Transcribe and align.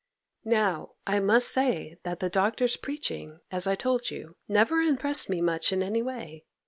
'Now 0.43 0.93
I 1.05 1.19
must 1.19 1.49
say 1.49 1.95
that 2.01 2.21
the 2.21 2.29
Doctor's 2.31 2.75
preaching, 2.75 3.39
as 3.51 3.67
I 3.67 3.75
told 3.75 4.09
you, 4.09 4.35
never 4.47 4.81
impressed 4.81 5.29
me 5.29 5.41
much 5.41 5.71
in 5.71 5.83
any 5.83 6.01
way. 6.01 6.43